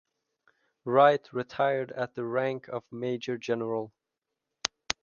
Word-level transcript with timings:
Wright 0.83 1.31
retired 1.31 1.91
at 1.91 2.15
the 2.15 2.25
rank 2.25 2.67
of 2.69 2.83
major 2.91 3.37
general. 3.37 3.93